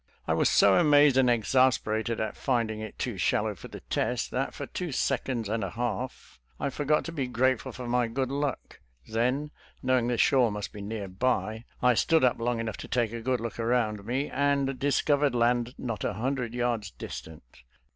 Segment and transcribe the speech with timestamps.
[0.27, 4.51] I was so amazed and exasperated at finding it too shallow for the test, that
[4.51, 8.79] for two seconds and a half I forgot to be grateful for my good luck.
[9.07, 9.51] Then
[9.83, 12.59] knowing the shore must be near by, I stood SOME "ESCAPE" STORIES 201 up long
[12.61, 17.61] enough to take a look around me, and discovered land not a hundred yards distant.